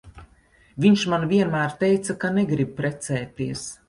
Viņš 0.85 1.03
man 1.13 1.27
vienmēr 1.33 1.75
teica, 1.83 2.15
ka 2.23 2.31
negrib 2.39 2.73
precēties. 2.81 3.63